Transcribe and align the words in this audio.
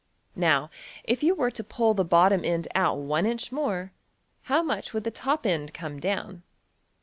Now, 0.35 0.71
if 1.03 1.21
you 1.21 1.35
were 1.35 1.51
to 1.51 1.63
pull 1.63 1.93
the 1.93 2.03
bottom 2.03 2.43
end 2.43 2.67
out 2.73 2.97
$1$~inch 2.97 3.51
more, 3.51 3.91
how 4.49 4.63
much 4.63 4.95
would 4.95 5.03
the 5.03 5.11
top 5.11 5.45
end 5.45 5.75
come 5.75 5.99
down? 5.99 6.41